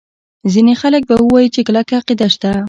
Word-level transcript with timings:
ځیني 0.51 0.73
خلک 0.81 1.01
به 1.09 1.15
ووایي 1.19 1.49
چې 1.55 1.61
کلکه 1.67 1.93
عقیده 1.99 2.27
شته. 2.33 2.51